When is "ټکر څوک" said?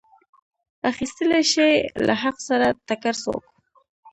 2.87-3.43